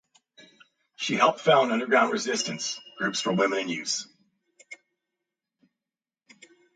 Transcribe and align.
She 0.95 1.13
helped 1.13 1.41
found 1.41 1.71
underground 1.71 2.11
resistance 2.11 2.81
groups 2.97 3.21
for 3.21 3.33
women 3.33 3.59
and 3.59 3.69
youths. 3.69 4.07